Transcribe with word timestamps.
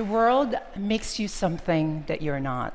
The 0.00 0.06
world 0.06 0.54
makes 0.74 1.18
you 1.18 1.28
something 1.28 2.04
that 2.06 2.22
you're 2.22 2.40
not, 2.40 2.72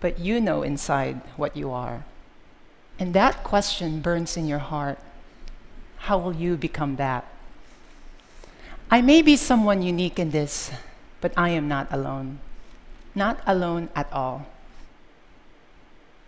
but 0.00 0.18
you 0.18 0.38
know 0.38 0.60
inside 0.60 1.22
what 1.38 1.56
you 1.56 1.70
are. 1.70 2.04
And 2.98 3.14
that 3.14 3.42
question 3.42 4.00
burns 4.02 4.36
in 4.36 4.46
your 4.46 4.58
heart. 4.58 4.98
How 5.96 6.18
will 6.18 6.34
you 6.34 6.58
become 6.58 6.96
that? 6.96 7.24
I 8.90 9.00
may 9.00 9.22
be 9.22 9.34
someone 9.34 9.80
unique 9.80 10.18
in 10.18 10.30
this, 10.30 10.70
but 11.22 11.32
I 11.38 11.48
am 11.56 11.68
not 11.68 11.88
alone. 11.90 12.40
Not 13.14 13.40
alone 13.46 13.88
at 13.96 14.12
all. 14.12 14.44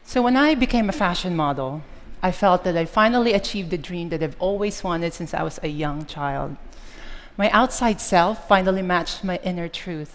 So 0.04 0.22
when 0.22 0.38
I 0.38 0.54
became 0.54 0.88
a 0.88 1.00
fashion 1.04 1.36
model, 1.36 1.82
I 2.22 2.32
felt 2.32 2.64
that 2.64 2.78
I 2.78 2.86
finally 2.86 3.34
achieved 3.34 3.68
the 3.68 3.76
dream 3.76 4.08
that 4.08 4.22
I've 4.22 4.40
always 4.40 4.82
wanted 4.82 5.12
since 5.12 5.34
I 5.34 5.42
was 5.42 5.60
a 5.62 5.68
young 5.68 6.06
child. 6.06 6.56
My 7.40 7.48
outside 7.52 8.02
self 8.02 8.46
finally 8.46 8.82
matched 8.82 9.24
my 9.24 9.40
inner 9.42 9.66
truth, 9.66 10.14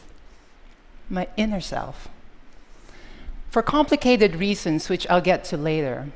my 1.09 1.27
inner 1.35 1.59
self. 1.59 2.07
For 3.49 3.63
complicated 3.63 4.35
reasons, 4.35 4.89
which 4.89 5.07
I'll 5.09 5.21
get 5.21 5.43
to 5.45 5.57
later. 5.57 6.09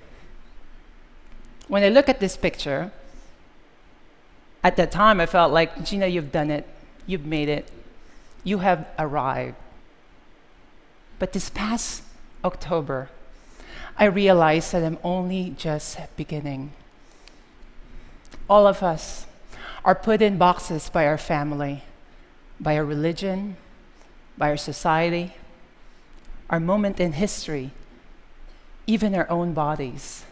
When 1.68 1.82
I 1.82 1.90
look 1.90 2.10
at 2.10 2.20
this 2.20 2.38
picture, 2.38 2.92
at 4.64 4.76
that 4.76 4.92
time 4.92 5.20
I 5.20 5.26
felt 5.26 5.52
like, 5.52 5.78
Geena, 5.78 6.12
you've 6.12 6.32
done 6.32 6.52
it. 6.52 6.68
You've 7.08 7.26
made 7.26 7.50
it. 7.50 7.72
You 8.44 8.60
have 8.60 8.86
arrived. 9.00 9.56
But 11.18 11.34
this 11.34 11.50
past 11.50 12.04
October, 12.44 13.10
I 13.98 14.06
realized 14.06 14.74
that 14.74 14.84
I'm 14.84 15.00
only 15.04 15.56
just 15.58 15.98
beginning. 16.16 16.72
All 18.48 18.68
of 18.68 18.84
us 18.84 19.26
are 19.84 19.96
put 19.96 20.22
in 20.22 20.38
boxes 20.38 20.90
by 20.90 21.06
our 21.06 21.18
family, 21.18 21.84
by 22.60 22.78
our 22.78 22.86
religion, 22.86 23.58
by 24.38 24.50
our 24.50 24.58
society, 24.58 25.34
our 26.50 26.60
moment 26.60 27.00
in 27.00 27.14
history, 27.14 27.72
even 28.88 29.16
our 29.16 29.30
own 29.30 29.54
bodies. 29.54 30.26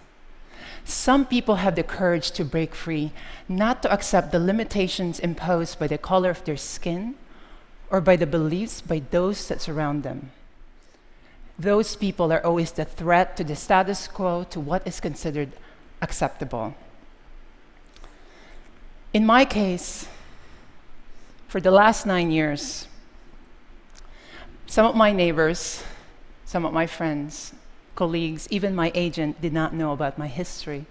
Some 0.84 1.26
people 1.26 1.56
have 1.56 1.76
the 1.76 1.84
courage 1.84 2.32
to 2.32 2.46
break 2.46 2.74
free, 2.74 3.12
not 3.48 3.82
to 3.84 3.92
accept 3.92 4.32
the 4.32 4.40
limitations 4.40 5.20
imposed 5.20 5.80
by 5.80 5.88
the 5.88 5.98
color 5.98 6.30
of 6.30 6.44
their 6.46 6.58
skin 6.58 7.16
or 7.90 8.02
by 8.02 8.16
the 8.16 8.28
beliefs 8.28 8.82
by 8.82 9.02
those 9.12 9.48
that 9.48 9.62
surround 9.62 10.04
them 10.04 10.32
those 11.60 11.96
people 11.96 12.32
are 12.32 12.46
always 12.46 12.72
the 12.72 12.86
threat 12.86 13.36
to 13.38 13.44
the 13.44 13.56
status 13.56 14.08
quo, 14.08 14.44
to 14.50 14.60
what 14.60 14.86
is 14.86 15.00
considered 15.00 15.52
acceptable. 16.02 16.76
In 19.18 19.26
my 19.26 19.46
case, 19.46 20.08
for 21.48 21.60
the 21.60 21.72
last 21.72 22.06
nine 22.06 22.30
years, 22.30 22.88
some 24.68 24.86
of 24.86 24.96
my 24.96 25.12
neighbors, 25.12 25.84
some 26.46 26.66
of 26.66 26.72
my 26.72 26.86
friends, 26.86 27.52
colleagues, 27.96 28.48
even 28.52 28.76
my 28.76 28.92
agent 28.94 29.42
did 29.42 29.54
not 29.54 29.74
know 29.74 29.92
about 29.92 30.20
my 30.20 30.28
history. 30.28 30.86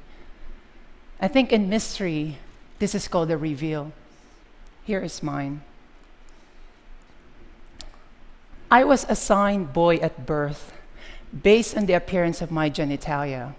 I 1.20 1.28
think 1.28 1.52
in 1.52 1.68
mystery, 1.68 2.38
this 2.80 2.96
is 2.96 3.06
called 3.06 3.30
a 3.30 3.36
reveal. 3.36 3.92
Here 4.83 5.02
is 5.05 5.22
mine. 5.22 5.61
I 8.72 8.83
was 8.83 9.06
assigned 9.08 9.72
boy 9.72 9.98
at 9.98 10.27
birth 10.27 10.72
based 11.30 11.77
on 11.77 11.86
the 11.86 11.92
appearance 11.92 12.42
of 12.42 12.50
my 12.50 12.70
genitalia. 12.70 13.55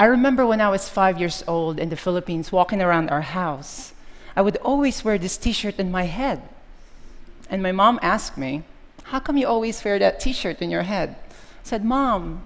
I 0.00 0.06
remember 0.06 0.46
when 0.46 0.62
I 0.62 0.70
was 0.70 0.88
five 0.88 1.20
years 1.20 1.44
old 1.46 1.78
in 1.78 1.90
the 1.90 1.96
Philippines 1.96 2.50
walking 2.50 2.80
around 2.80 3.10
our 3.10 3.20
house, 3.20 3.92
I 4.34 4.40
would 4.40 4.56
always 4.56 5.04
wear 5.04 5.18
this 5.18 5.36
t 5.36 5.52
shirt 5.52 5.78
in 5.78 5.90
my 5.90 6.04
head. 6.04 6.40
And 7.50 7.62
my 7.62 7.72
mom 7.72 7.98
asked 8.00 8.38
me, 8.38 8.62
How 9.12 9.20
come 9.20 9.36
you 9.36 9.46
always 9.46 9.84
wear 9.84 9.98
that 9.98 10.18
t 10.18 10.32
shirt 10.32 10.62
in 10.62 10.70
your 10.70 10.84
head? 10.84 11.16
I 11.20 11.64
said, 11.64 11.84
Mom, 11.84 12.42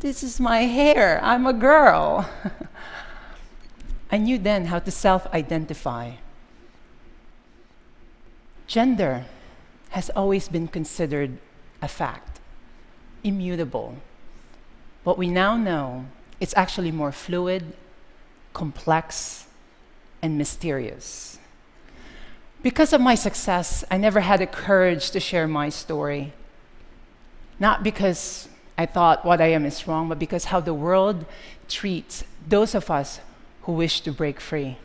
this 0.00 0.24
is 0.24 0.40
my 0.40 0.62
hair. 0.62 1.20
I'm 1.22 1.46
a 1.46 1.52
girl. 1.52 2.28
I 4.10 4.18
knew 4.18 4.36
then 4.36 4.66
how 4.66 4.80
to 4.80 4.90
self 4.90 5.28
identify. 5.32 6.18
Gender 8.66 9.26
has 9.90 10.10
always 10.10 10.48
been 10.48 10.66
considered 10.66 11.38
a 11.80 11.86
fact, 11.86 12.40
immutable. 13.22 13.94
What 15.04 15.18
we 15.18 15.28
now 15.28 15.56
know, 15.56 16.06
it's 16.40 16.54
actually 16.56 16.92
more 16.92 17.12
fluid, 17.12 17.72
complex, 18.52 19.46
and 20.22 20.36
mysterious. 20.36 21.38
Because 22.62 22.92
of 22.92 23.00
my 23.00 23.14
success, 23.14 23.84
I 23.90 23.96
never 23.96 24.20
had 24.20 24.40
the 24.40 24.46
courage 24.46 25.10
to 25.12 25.20
share 25.20 25.46
my 25.46 25.68
story. 25.68 26.32
Not 27.60 27.82
because 27.82 28.48
I 28.76 28.86
thought 28.86 29.24
what 29.24 29.40
I 29.40 29.46
am 29.46 29.64
is 29.64 29.86
wrong, 29.86 30.08
but 30.08 30.18
because 30.18 30.46
how 30.46 30.60
the 30.60 30.74
world 30.74 31.24
treats 31.68 32.24
those 32.46 32.74
of 32.74 32.90
us 32.90 33.20
who 33.62 33.72
wish 33.72 34.00
to 34.02 34.12
break 34.12 34.40
free. 34.40 34.76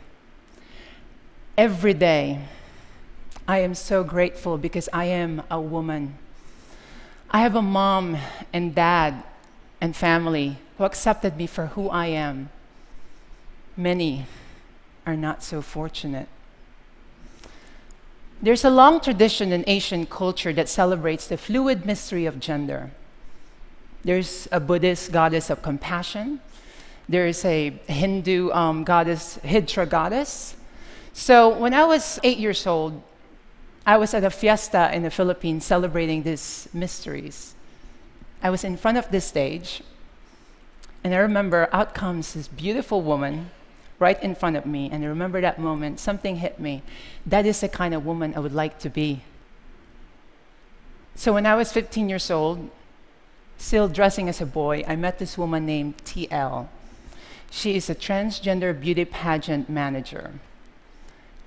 Every 1.58 1.92
day, 1.92 2.40
I 3.46 3.58
am 3.58 3.74
so 3.74 4.04
grateful 4.04 4.56
because 4.56 4.88
I 4.92 5.04
am 5.06 5.42
a 5.50 5.60
woman. 5.60 6.16
I 7.30 7.40
have 7.40 7.56
a 7.56 7.62
mom 7.62 8.16
and 8.52 8.74
dad 8.74 9.22
and 9.80 9.94
family 9.94 10.58
who 10.82 10.86
accepted 10.86 11.36
me 11.36 11.46
for 11.46 11.66
who 11.66 11.88
I 11.90 12.06
am. 12.06 12.50
Many 13.76 14.26
are 15.06 15.14
not 15.14 15.44
so 15.44 15.62
fortunate. 15.62 16.26
There's 18.42 18.64
a 18.64 18.70
long 18.70 18.98
tradition 18.98 19.52
in 19.52 19.62
Asian 19.68 20.06
culture 20.06 20.52
that 20.54 20.68
celebrates 20.68 21.28
the 21.28 21.36
fluid 21.36 21.86
mystery 21.86 22.26
of 22.26 22.40
gender. 22.40 22.90
There's 24.02 24.48
a 24.50 24.58
Buddhist 24.58 25.12
goddess 25.12 25.50
of 25.50 25.62
compassion. 25.62 26.40
There's 27.08 27.44
a 27.44 27.70
Hindu 27.86 28.50
um, 28.50 28.82
goddess, 28.82 29.38
Hijra 29.44 29.88
goddess. 29.88 30.56
So 31.12 31.48
when 31.48 31.74
I 31.74 31.84
was 31.84 32.18
eight 32.24 32.38
years 32.38 32.66
old, 32.66 33.00
I 33.86 33.98
was 33.98 34.14
at 34.14 34.24
a 34.24 34.30
fiesta 34.30 34.92
in 34.92 35.04
the 35.04 35.10
Philippines 35.10 35.64
celebrating 35.64 36.24
these 36.24 36.68
mysteries. 36.72 37.54
I 38.42 38.50
was 38.50 38.64
in 38.64 38.76
front 38.76 38.98
of 38.98 39.08
this 39.12 39.24
stage, 39.24 39.80
and 41.04 41.14
I 41.14 41.18
remember 41.18 41.68
out 41.72 41.94
comes 41.94 42.34
this 42.34 42.48
beautiful 42.48 43.02
woman 43.02 43.50
right 44.02 44.20
in 44.22 44.34
front 44.34 44.56
of 44.56 44.66
me. 44.66 44.90
And 44.90 45.04
I 45.04 45.06
remember 45.06 45.40
that 45.40 45.58
moment, 45.58 46.00
something 46.00 46.36
hit 46.36 46.58
me. 46.58 46.82
That 47.24 47.46
is 47.46 47.60
the 47.60 47.68
kind 47.68 47.94
of 47.94 48.04
woman 48.04 48.34
I 48.34 48.40
would 48.40 48.52
like 48.52 48.78
to 48.80 48.90
be. 48.90 49.22
So 51.14 51.32
when 51.32 51.46
I 51.46 51.54
was 51.54 51.72
15 51.72 52.08
years 52.08 52.30
old, 52.30 52.68
still 53.58 53.88
dressing 53.88 54.28
as 54.28 54.40
a 54.40 54.46
boy, 54.46 54.84
I 54.88 54.96
met 54.96 55.18
this 55.18 55.38
woman 55.38 55.64
named 55.64 55.98
TL. 56.04 56.68
She 57.50 57.76
is 57.76 57.88
a 57.88 57.94
transgender 57.94 58.78
beauty 58.78 59.04
pageant 59.04 59.68
manager. 59.68 60.32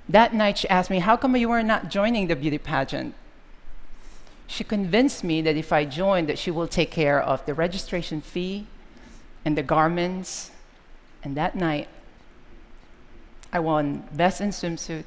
That 0.08 0.34
night, 0.34 0.60
she 0.60 0.70
asked 0.70 0.92
me, 0.92 1.00
How 1.00 1.18
come 1.18 1.36
you 1.36 1.50
were 1.50 1.64
not 1.64 1.90
joining 1.90 2.28
the 2.28 2.36
beauty 2.36 2.60
pageant? 2.60 3.16
She 4.48 4.64
convinced 4.64 5.24
me 5.24 5.42
that 5.42 5.58
if 5.58 5.74
I 5.74 5.84
joined, 5.84 6.30
that 6.30 6.38
she 6.38 6.52
will 6.52 6.68
take 6.68 6.92
care 6.92 7.20
of 7.20 7.44
the 7.48 7.56
registration 7.56 8.22
fee 8.22 8.68
and 9.46 9.58
the 9.58 9.64
garments. 9.64 10.52
And 11.24 11.38
that 11.38 11.56
night, 11.56 11.88
I 13.54 13.60
won 13.60 14.04
Best 14.12 14.42
in 14.42 14.50
Swimsuit 14.50 15.06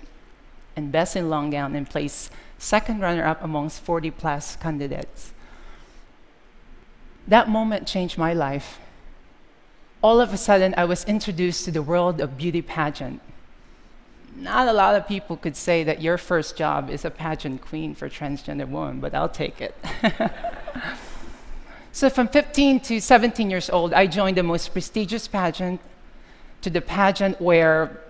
and 0.75 0.91
Best 0.91 1.17
in 1.17 1.29
Long 1.29 1.51
Gown 1.51 1.75
and 1.75 1.89
placed 1.89 2.33
second 2.57 3.01
runner 3.01 3.25
up 3.25 3.43
amongst 3.45 3.81
40 3.83 4.11
plus 4.13 4.57
candidates. 4.57 5.33
That 7.27 7.49
moment 7.49 7.87
changed 7.87 8.17
my 8.17 8.33
life. 8.33 8.79
All 10.03 10.21
of 10.21 10.33
a 10.33 10.37
sudden, 10.37 10.75
I 10.79 10.87
was 10.87 11.05
introduced 11.05 11.65
to 11.67 11.71
the 11.71 11.83
world 11.83 12.21
of 12.21 12.39
beauty 12.39 12.63
pageant 12.63 13.21
not 14.41 14.69
a 14.69 14.73
lot 14.73 14.95
of 14.95 15.07
people 15.07 15.37
could 15.37 15.57
say 15.57 15.85
that 15.85 16.01
your 16.01 16.17
first 16.17 16.57
job 16.57 16.91
is 16.91 17.05
a 17.05 17.11
pageant 17.11 17.61
queen 17.61 17.95
for 17.95 18.09
transgender 18.09 18.69
women, 18.69 19.01
but 19.01 19.15
I'll 19.15 19.29
take 19.29 19.61
it. 19.61 19.75
so 21.93 22.11
from 22.11 22.29
15 22.29 22.81
to 22.81 23.01
17 23.01 23.51
years 23.51 23.71
old, 23.71 23.93
I 23.93 24.07
joined 24.07 24.37
the 24.37 24.43
most 24.43 24.73
prestigious 24.73 25.27
pageant 25.29 25.81
to 26.63 26.71
the 26.71 26.81
pageant 26.81 27.41
where 27.41 28.01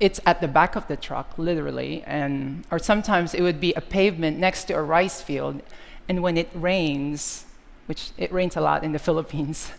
it's 0.00 0.20
at 0.26 0.40
the 0.40 0.48
back 0.48 0.76
of 0.76 0.86
the 0.88 0.96
truck, 0.96 1.36
literally, 1.38 2.04
and 2.06 2.64
or 2.70 2.78
sometimes 2.78 3.34
it 3.34 3.42
would 3.42 3.60
be 3.60 3.72
a 3.74 3.80
pavement 3.80 4.38
next 4.38 4.64
to 4.64 4.74
a 4.74 4.82
rice 4.82 5.20
field, 5.20 5.62
and 6.08 6.22
when 6.22 6.36
it 6.36 6.48
rains, 6.54 7.44
which 7.86 8.10
it 8.16 8.32
rains 8.32 8.56
a 8.56 8.60
lot 8.60 8.84
in 8.84 8.92
the 8.92 8.98
Philippines, 9.08 9.72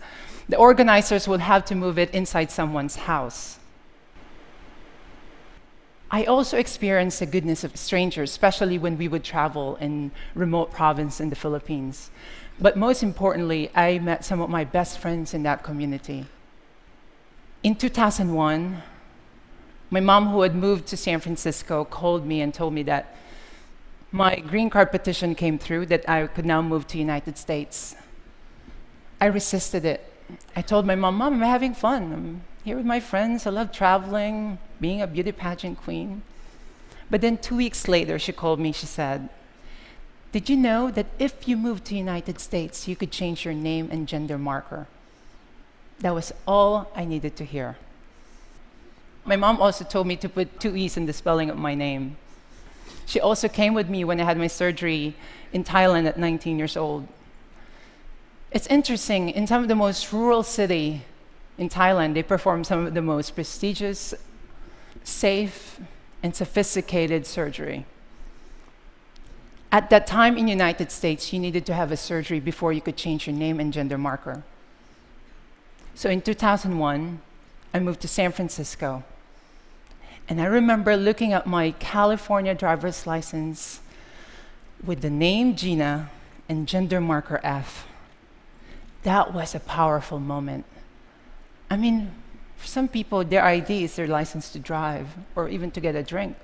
the 0.48 0.58
organizers 0.58 1.28
would 1.28 1.42
have 1.42 1.64
to 1.66 1.76
move 1.76 1.98
it 1.98 2.10
inside 2.12 2.52
someone's 2.52 2.96
house. 2.96 3.60
I 6.12 6.24
also 6.24 6.58
experienced 6.58 7.20
the 7.20 7.28
goodness 7.28 7.64
of 7.64 7.78
strangers, 7.78 8.32
especially 8.32 8.80
when 8.80 8.98
we 8.98 9.08
would 9.08 9.24
travel 9.24 9.76
in 9.76 10.12
remote 10.34 10.72
province 10.72 11.20
in 11.20 11.30
the 11.30 11.36
Philippines. 11.36 12.10
But 12.60 12.76
most 12.76 13.04
importantly, 13.04 13.70
I 13.76 14.00
met 14.00 14.26
some 14.26 14.42
of 14.42 14.50
my 14.50 14.64
best 14.64 14.98
friends 14.98 15.34
in 15.34 15.44
that 15.44 15.64
community. 15.64 16.26
In 17.62 17.76
2001, 17.76 18.82
my 19.92 20.00
mom, 20.00 20.30
who 20.30 20.42
had 20.42 20.56
moved 20.56 20.88
to 20.88 20.98
San 20.98 21.20
Francisco, 21.20 21.86
called 21.86 22.26
me 22.26 22.42
and 22.42 22.54
told 22.54 22.74
me 22.74 22.84
that 22.84 23.16
my 24.12 24.40
green 24.40 24.70
card 24.70 24.92
petition 24.92 25.36
came 25.36 25.60
through 25.60 25.86
that 25.88 26.10
I 26.10 26.26
could 26.26 26.46
now 26.46 26.62
move 26.62 26.88
to 26.88 26.98
United 26.98 27.38
States. 27.38 27.96
I 29.22 29.28
resisted 29.28 29.86
it. 29.86 30.12
I 30.56 30.62
told 30.64 30.86
my 30.86 30.96
mom, 30.96 31.16
Mom, 31.16 31.34
I'm 31.34 31.42
having 31.42 31.74
fun. 31.74 32.14
I'm 32.14 32.42
here 32.64 32.78
with 32.78 32.86
my 32.86 33.00
friends. 33.00 33.46
I 33.46 33.52
love 33.52 33.72
traveling, 33.72 34.58
being 34.80 35.02
a 35.02 35.08
beauty 35.08 35.32
pageant 35.32 35.78
queen. 35.78 36.22
But 37.10 37.22
then 37.22 37.38
two 37.38 37.56
weeks 37.56 37.88
later, 37.88 38.20
she 38.20 38.32
called 38.32 38.60
me. 38.60 38.72
She 38.72 38.86
said, 38.86 39.30
Did 40.32 40.50
you 40.50 40.56
know 40.56 40.92
that 40.92 41.08
if 41.18 41.48
you 41.48 41.58
moved 41.58 41.86
to 41.86 41.92
the 41.92 41.98
United 41.98 42.40
States, 42.40 42.88
you 42.88 42.96
could 42.96 43.12
change 43.12 43.46
your 43.46 43.54
name 43.54 43.90
and 43.92 44.08
gender 44.08 44.38
marker? 44.38 44.88
That 46.00 46.14
was 46.14 46.32
all 46.48 46.92
I 46.96 47.06
needed 47.06 47.36
to 47.38 47.46
hear. 47.46 47.78
My 49.26 49.36
mom 49.36 49.62
also 49.62 49.84
told 49.84 50.08
me 50.08 50.16
to 50.18 50.30
put 50.30 50.60
two 50.60 50.76
E's 50.76 50.98
in 50.98 51.06
the 51.06 51.14
spelling 51.14 51.50
of 51.50 51.58
my 51.58 51.76
name. 51.76 52.18
She 53.06 53.20
also 53.20 53.48
came 53.48 53.74
with 53.74 53.90
me 53.90 54.04
when 54.04 54.20
I 54.20 54.24
had 54.24 54.38
my 54.38 54.48
surgery 54.48 55.16
in 55.52 55.64
Thailand 55.64 56.08
at 56.08 56.18
19 56.18 56.58
years 56.58 56.78
old. 56.78 57.08
It's 58.52 58.68
interesting, 58.68 59.30
in 59.30 59.46
some 59.46 59.62
of 59.62 59.68
the 59.68 59.76
most 59.76 60.12
rural 60.14 60.44
city 60.44 61.04
in 61.58 61.70
Thailand, 61.70 62.14
they 62.14 62.24
perform 62.24 62.64
some 62.64 62.86
of 62.88 62.94
the 62.94 63.02
most 63.02 63.36
prestigious, 63.36 64.14
safe, 65.04 65.80
and 66.22 66.36
sophisticated 66.36 67.26
surgery. 67.26 67.86
At 69.72 69.90
that 69.92 70.08
time 70.08 70.38
in 70.38 70.46
the 70.46 70.52
United 70.52 70.92
States, 70.92 71.32
you 71.32 71.40
needed 71.40 71.66
to 71.68 71.74
have 71.74 71.92
a 71.92 71.98
surgery 71.98 72.40
before 72.40 72.74
you 72.74 72.82
could 72.82 72.98
change 72.98 73.28
your 73.28 73.36
name 73.36 73.60
and 73.60 73.72
gender 73.72 73.98
marker. 73.98 74.44
So 75.94 76.10
in 76.10 76.22
2001, 76.22 77.22
I 77.74 77.80
moved 77.80 78.02
to 78.02 78.08
San 78.08 78.32
Francisco. 78.32 79.04
And 80.28 80.42
I 80.42 80.46
remember 80.46 80.96
looking 80.96 81.34
at 81.34 81.46
my 81.46 81.72
California 81.72 82.56
driver's 82.56 83.06
license 83.06 83.82
with 84.84 85.02
the 85.02 85.10
name 85.10 85.56
Geena 85.56 86.08
and 86.48 86.68
gender 86.68 87.02
marker 87.02 87.40
F. 87.44 87.88
That 89.04 89.34
was 89.34 89.54
a 89.54 89.60
powerful 89.60 90.20
moment. 90.20 90.66
I 91.70 91.78
mean, 91.78 92.12
for 92.60 92.68
some 92.68 92.90
people, 92.90 93.24
their 93.24 93.44
ID 93.44 93.86
is 93.86 93.96
their 93.96 94.06
license 94.06 94.52
to 94.52 94.60
drive 94.60 95.08
or 95.34 95.48
even 95.48 95.72
to 95.72 95.80
get 95.80 95.96
a 95.96 96.04
drink. 96.04 96.36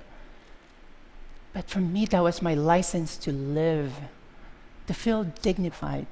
But 1.52 1.68
for 1.68 1.80
me, 1.80 2.06
that 2.06 2.22
was 2.22 2.40
my 2.40 2.54
license 2.54 3.18
to 3.18 3.32
live, 3.32 3.92
to 4.86 4.94
feel 4.94 5.24
dignified. 5.24 6.06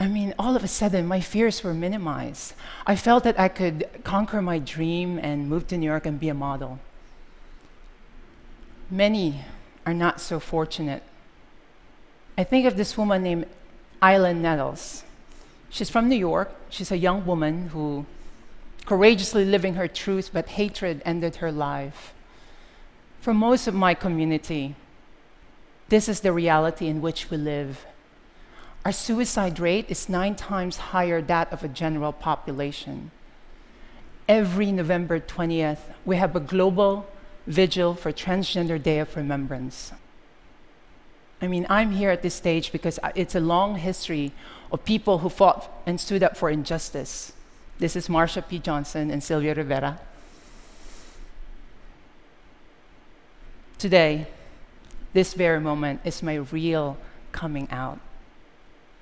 I 0.00 0.08
mean, 0.08 0.34
all 0.36 0.56
of 0.56 0.64
a 0.64 0.68
sudden, 0.68 1.06
my 1.06 1.20
fears 1.20 1.62
were 1.62 1.74
minimized. 1.74 2.54
I 2.84 2.96
felt 2.96 3.22
that 3.22 3.38
I 3.38 3.46
could 3.46 3.88
conquer 4.02 4.42
my 4.42 4.58
dream 4.58 5.16
and 5.16 5.48
move 5.48 5.68
to 5.68 5.78
New 5.78 5.86
York 5.86 6.04
and 6.04 6.18
be 6.18 6.28
a 6.28 6.34
model. 6.34 6.80
Many 8.90 9.44
are 9.86 9.94
not 9.94 10.20
so 10.20 10.40
fortunate. 10.40 11.04
I 12.36 12.42
think 12.42 12.66
of 12.66 12.76
this 12.76 12.98
woman 12.98 13.22
named 13.22 13.46
Islan 14.02 14.38
Nettles. 14.38 15.04
She's 15.70 15.88
from 15.88 16.08
New 16.08 16.16
York. 16.16 16.50
She's 16.68 16.90
a 16.90 16.98
young 16.98 17.24
woman 17.24 17.68
who 17.68 18.06
courageously 18.84 19.44
living 19.44 19.74
her 19.74 19.88
truth, 19.88 20.30
but 20.32 20.48
hatred 20.50 21.02
ended 21.04 21.36
her 21.36 21.52
life. 21.52 22.14
For 23.20 23.32
most 23.32 23.66
of 23.66 23.74
my 23.74 23.94
community, 23.94 24.74
this 25.88 26.08
is 26.08 26.20
the 26.20 26.32
reality 26.32 26.88
in 26.88 27.00
which 27.00 27.30
we 27.30 27.36
live. 27.36 27.86
Our 28.84 28.92
suicide 28.92 29.60
rate 29.60 29.86
is 29.88 30.08
nine 30.08 30.34
times 30.34 30.76
higher 30.76 31.22
that 31.22 31.52
of 31.52 31.62
a 31.62 31.68
general 31.68 32.12
population. 32.12 33.12
Every 34.28 34.72
November 34.72 35.20
20th, 35.20 35.78
we 36.04 36.16
have 36.16 36.34
a 36.34 36.40
global 36.40 37.06
vigil 37.46 37.94
for 37.94 38.12
Transgender 38.12 38.82
Day 38.82 38.98
of 38.98 39.14
Remembrance. 39.14 39.92
I 41.40 41.48
mean, 41.48 41.66
I'm 41.68 41.92
here 41.92 42.10
at 42.10 42.22
this 42.22 42.34
stage 42.34 42.72
because 42.72 42.98
it's 43.14 43.34
a 43.34 43.40
long 43.40 43.76
history 43.76 44.32
of 44.70 44.84
people 44.84 45.18
who 45.18 45.28
fought 45.28 45.70
and 45.86 46.00
stood 46.00 46.22
up 46.22 46.36
for 46.36 46.50
injustice. 46.50 47.32
This 47.82 47.96
is 47.96 48.06
Marsha 48.06 48.46
P. 48.46 48.60
Johnson 48.60 49.10
and 49.10 49.20
Sylvia 49.20 49.56
Rivera. 49.56 49.98
Today, 53.76 54.28
this 55.14 55.34
very 55.34 55.58
moment 55.58 56.00
is 56.04 56.22
my 56.22 56.36
real 56.36 56.96
coming 57.32 57.68
out. 57.72 57.98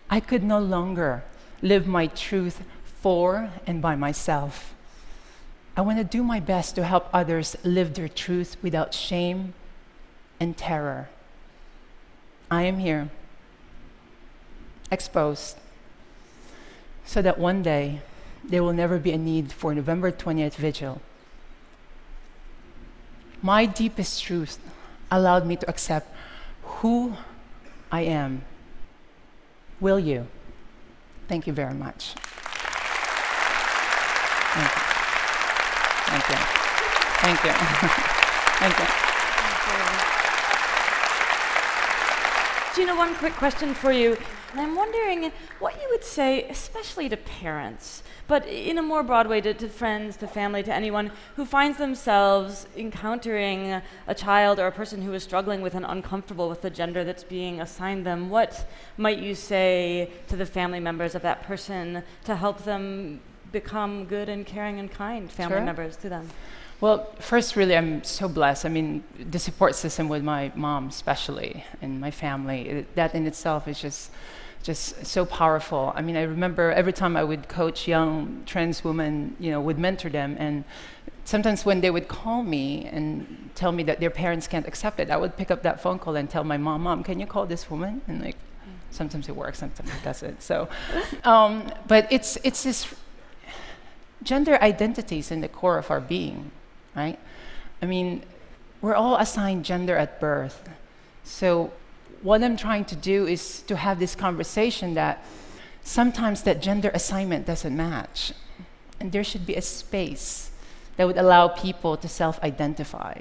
I 0.09 0.19
could 0.19 0.43
no 0.43 0.59
longer 0.59 1.23
live 1.61 1.87
my 1.87 2.07
truth 2.07 2.63
for 3.03 3.51
and 3.67 3.83
by 3.83 3.97
myself. 3.97 4.75
I 5.77 5.83
want 5.83 5.99
to 5.99 6.05
do 6.05 6.25
my 6.25 6.41
best 6.41 6.75
to 6.77 6.85
help 6.85 7.11
others 7.13 7.59
live 7.63 7.93
their 7.93 8.09
truth 8.09 8.57
without 8.63 8.95
shame 8.95 9.53
and 10.41 10.57
terror. 10.57 11.11
I 12.51 12.63
am 12.63 12.79
here, 12.79 13.11
exposed, 14.91 15.59
so 17.05 17.21
that 17.21 17.39
one 17.39 17.63
day 17.63 18.01
there 18.45 18.63
will 18.63 18.73
never 18.73 18.99
be 18.99 19.13
a 19.13 19.19
need 19.19 19.53
for 19.53 19.75
November 19.75 20.11
20th 20.11 20.55
vigil. 20.55 21.01
My 23.43 23.67
deepest 23.67 24.23
truth 24.23 24.59
allowed 25.11 25.47
me 25.47 25.57
to 25.57 25.69
accept 25.69 26.15
who 26.63 27.17
I 27.91 28.03
am 28.03 28.45
Will 29.81 29.99
you? 29.99 30.27
Thank 31.27 31.47
you 31.47 31.55
very 31.55 31.73
much. 31.73 32.13
Thank 34.53 34.69
you. 34.69 34.77
Thank 36.13 36.25
you. 36.29 36.37
Thank 37.23 37.45
you. 37.45 37.53
Thank 38.61 38.79
you. 38.79 38.85
Geena, 42.75 42.97
one 42.97 43.15
quick 43.15 43.33
question 43.35 43.73
for 43.73 43.91
you. 43.91 44.19
And 44.53 44.61
I'm 44.61 44.75
wondering 44.75 45.31
what 45.61 45.81
you 45.81 45.89
would 45.91 46.03
say, 46.03 46.45
especially 46.49 47.09
to 47.09 47.17
parents, 47.17 48.03
but 48.27 48.47
in 48.47 48.79
a 48.79 48.83
more 48.83 49.05
broad 49.05 49.29
way 49.29 49.41
to, 49.41 49.55
to, 49.55 49.69
friends, 49.69 50.17
to 50.19 50.27
family, 50.27 50.63
to 50.65 50.75
anyone 50.75 51.13
who 51.37 51.45
finds 51.45 51.79
themselves 51.79 52.67
encountering 52.77 53.81
a 54.09 54.15
child 54.15 54.59
or 54.59 54.67
a 54.67 54.73
person 54.73 55.03
who 55.03 55.13
is 55.13 55.23
struggling 55.23 55.63
with 55.63 55.75
and 55.75 55.87
uncomfortable 55.87 56.49
with 56.49 56.63
the 56.63 56.71
gender 56.71 57.05
that's 57.05 57.23
being 57.23 57.61
assigned 57.61 58.05
them. 58.05 58.29
What 58.29 58.69
might 58.97 59.19
you 59.19 59.37
say 59.37 60.11
to 60.29 60.37
the 60.37 60.47
family 60.47 60.81
members 60.81 61.15
of 61.15 61.23
that 61.23 61.43
person 61.45 62.03
to 62.25 62.35
help 62.35 62.65
them 62.65 63.21
become 63.53 64.05
good 64.05 64.29
and 64.29 64.45
caring 64.45 64.81
and 64.81 64.91
kind 64.91 65.31
family 65.31 65.59
sure. 65.59 65.65
members 65.65 65.97
to 65.99 66.09
them? 66.09 66.29
Well, 66.81 67.07
first, 67.19 67.57
really, 67.57 67.77
I'm 67.77 68.03
so 68.05 68.27
blessed. 68.27 68.65
I 68.65 68.71
mean, 68.71 69.05
the 69.19 69.39
support 69.39 69.75
system 69.75 70.09
with 70.09 70.23
my 70.23 70.51
mom, 70.55 70.89
especially, 70.89 71.65
and 71.83 72.01
my 72.01 72.11
family, 72.11 72.69
it, 72.69 72.95
that 72.97 73.15
in 73.15 73.27
itself 73.27 73.69
is 73.69 73.81
just 73.81 74.11
just 74.63 75.07
so 75.07 75.25
powerful. 75.25 75.91
I 75.97 76.03
mean, 76.03 76.17
I 76.17 76.23
remember 76.23 76.71
every 76.71 76.93
time 76.93 77.17
I 77.17 77.25
would 77.25 77.49
coach 77.49 77.89
young 77.89 78.43
trans 78.45 78.85
women, 78.85 79.35
you 79.41 79.51
know, 79.51 79.61
would 79.61 79.79
mentor 79.79 80.11
them, 80.11 80.37
and 80.39 80.65
sometimes 81.25 81.65
when 81.65 81.81
they 81.81 81.91
would 81.91 82.09
call 82.09 82.43
me 82.43 82.87
and 82.87 83.51
tell 83.55 83.73
me 83.73 83.83
that 83.85 84.01
their 84.01 84.11
parents 84.11 84.47
can't 84.47 84.67
accept 84.67 85.01
it, 85.01 85.11
I 85.11 85.17
would 85.17 85.37
pick 85.37 85.51
up 85.51 85.63
that 85.63 85.83
phone 85.83 85.99
call 85.99 86.17
and 86.17 86.29
tell 86.31 86.45
my 86.45 86.57
mom, 86.57 86.83
"Mom, 86.83 87.03
can 87.05 87.21
you 87.21 87.27
call 87.27 87.47
this 87.47 87.71
woman?" 87.71 88.01
And 88.09 88.23
like, 88.23 88.37
sometimes 88.91 89.29
it 89.29 89.37
works, 89.37 89.59
sometimes 89.59 89.91
it 89.91 90.03
doesn't. 90.03 90.43
So, 90.43 90.69
um, 91.25 91.71
but 91.87 92.07
it's 92.11 92.39
it's 92.43 92.63
this 92.63 92.95
gender 94.23 94.59
identities 94.63 95.31
in 95.31 95.41
the 95.41 95.49
core 95.49 95.79
of 95.79 95.91
our 95.91 96.01
being, 96.01 96.51
right? 96.95 97.19
I 97.83 97.87
mean, 97.87 98.23
we're 98.81 98.95
all 98.95 99.17
assigned 99.17 99.65
gender 99.65 99.97
at 99.97 100.21
birth. 100.21 100.69
So 101.25 101.73
what 102.23 102.43
I'm 102.43 102.57
trying 102.57 102.85
to 102.87 102.97
do 102.97 103.27
is 103.27 103.63
to 103.63 103.77
have 103.77 103.99
this 103.99 104.15
conversation 104.15 104.95
that 104.95 105.25
sometimes 105.83 106.43
that 106.43 106.61
gender 106.61 106.91
assignment 106.93 107.47
doesn't 107.47 107.77
match. 107.77 108.33
And 108.99 109.13
there 109.13 109.25
should 109.25 109.47
be 109.47 109.55
a 109.55 109.63
space 109.63 110.51
that 110.97 111.07
would 111.07 111.17
allow 111.17 111.49
people 111.49 111.97
to 111.97 112.09
self 112.09 112.43
identify. 112.43 113.15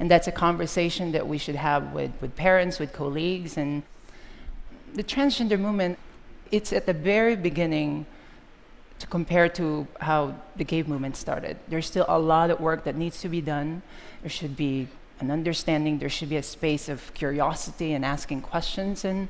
And 0.00 0.10
that's 0.10 0.26
a 0.26 0.32
conversation 0.32 1.12
that 1.12 1.26
we 1.26 1.36
should 1.36 1.56
have 1.56 1.92
with, 1.92 2.12
with 2.20 2.34
parents, 2.34 2.78
with 2.78 2.92
colleagues. 2.92 3.58
And 3.58 3.82
the 4.94 5.04
transgender 5.04 5.60
movement, 5.60 5.98
it's 6.50 6.72
at 6.72 6.86
the 6.86 6.94
very 6.94 7.36
beginning 7.36 8.06
to 8.98 9.06
compare 9.06 9.48
to 9.50 9.86
how 10.00 10.34
the 10.56 10.64
gay 10.64 10.82
movement 10.82 11.16
started. 11.16 11.56
There's 11.68 11.86
still 11.86 12.06
a 12.08 12.18
lot 12.18 12.50
of 12.50 12.60
work 12.60 12.84
that 12.84 12.96
needs 12.96 13.20
to 13.20 13.28
be 13.28 13.40
done. 13.40 13.82
There 14.22 14.30
should 14.30 14.56
be 14.56 14.88
an 15.20 15.30
understanding. 15.30 15.98
There 15.98 16.08
should 16.08 16.28
be 16.28 16.36
a 16.36 16.42
space 16.42 16.88
of 16.88 17.12
curiosity 17.14 17.92
and 17.92 18.04
asking 18.04 18.42
questions. 18.42 19.04
And 19.04 19.28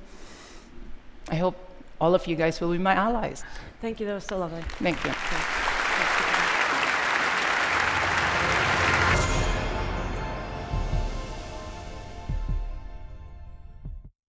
I 1.29 1.37
hope 1.37 1.57
all 2.01 2.15
of 2.15 2.27
you 2.27 2.37
guys 2.37 2.61
will 2.61 2.73
be 2.73 2.79
my 2.79 2.95
allies. 2.95 3.45
Thank 3.81 4.01
you. 4.01 4.07
That 4.07 4.15
was 4.15 4.25
so 4.25 4.39
lovely. 4.39 4.63
Thank 4.79 5.05
you. 5.05 5.11
Thank 5.11 5.61
you. 5.61 5.66